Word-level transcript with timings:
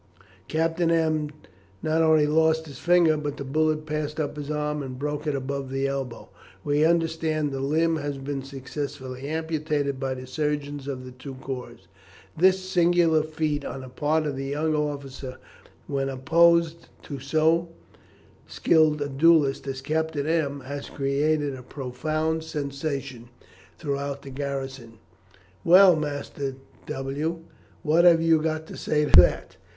Captain 0.47 0.89
M 0.89 1.27
l 1.29 1.35
not 1.83 2.01
only 2.01 2.25
lost 2.25 2.65
his 2.65 2.79
finger, 2.79 3.15
but 3.17 3.37
the 3.37 3.43
bullet 3.43 3.85
passed 3.85 4.19
up 4.19 4.35
his 4.35 4.49
arm 4.49 4.81
and 4.81 4.97
broke 4.97 5.27
it 5.27 5.35
above 5.35 5.69
the 5.69 5.85
elbow. 5.85 6.27
We 6.63 6.83
understand 6.83 7.51
that 7.51 7.57
the 7.57 7.61
limb 7.63 7.97
has 7.97 8.17
been 8.17 8.41
successfully 8.41 9.27
amputated 9.27 9.99
by 9.99 10.15
the 10.15 10.25
surgeons 10.25 10.87
of 10.87 11.05
the 11.05 11.11
two 11.11 11.35
corps. 11.35 11.77
This 12.35 12.67
singular 12.67 13.21
feat 13.21 13.63
on 13.63 13.81
the 13.81 13.89
part 13.89 14.25
of 14.25 14.35
the 14.35 14.47
young 14.47 14.73
officer, 14.73 15.37
when 15.85 16.09
opposed 16.09 16.89
to 17.03 17.19
so 17.19 17.69
skilled 18.47 19.03
a 19.03 19.07
duellist 19.07 19.67
as 19.67 19.81
Captain 19.81 20.25
M 20.25 20.63
l, 20.63 20.67
has 20.67 20.89
created 20.89 21.53
a 21.53 21.61
profound 21.61 22.43
sensation 22.43 23.29
throughout 23.77 24.23
the 24.23 24.31
garrison.' 24.31 24.97
"Well, 25.63 25.95
Master 25.95 26.55
W 26.87 27.33
t, 27.35 27.39
what 27.83 28.03
have 28.03 28.19
you 28.19 28.41
to 28.41 28.75
say 28.75 29.05
to 29.05 29.11
that?" 29.21 29.57